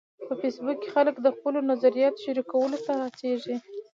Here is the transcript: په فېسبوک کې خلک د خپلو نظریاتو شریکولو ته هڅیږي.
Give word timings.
په 0.27 0.33
فېسبوک 0.41 0.77
کې 0.81 0.89
خلک 0.95 1.15
د 1.21 1.27
خپلو 1.35 1.59
نظریاتو 1.71 2.21
شریکولو 2.25 2.77
ته 2.85 2.91
هڅیږي. 3.03 3.55